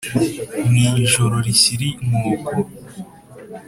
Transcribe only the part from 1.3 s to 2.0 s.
rishyira